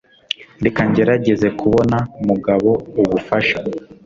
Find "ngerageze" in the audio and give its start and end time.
0.89-1.47